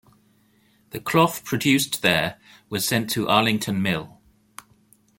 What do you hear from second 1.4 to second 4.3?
produced there was sent to Arlington Mill.